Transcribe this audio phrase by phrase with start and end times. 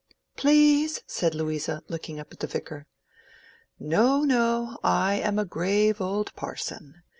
[0.35, 2.87] "Please," said Louisa, looking up at the Vicar.
[3.79, 7.03] "No, no, I am a grave old parson.